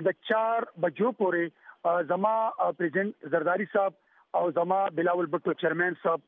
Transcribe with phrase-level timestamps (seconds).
[0.09, 2.33] د 4 بجو پورې زما
[2.81, 6.27] پریزیدنت زرداری صاحب او زما بلاول بټو چیرمن صاحب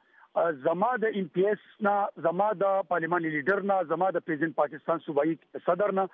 [0.68, 1.94] زما د ام پی اس نا
[2.30, 5.36] زما د پارلماني لیډر نا زما د پریزیدنت پاکستان صوبایي
[5.68, 6.06] صدر نا